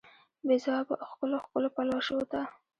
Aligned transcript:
بې 0.45 0.55
ځوابه 0.63 0.95
ښکلو، 1.09 1.37
ښکلو 1.45 1.69
پلوشو 1.75 2.17
ته 2.31 2.41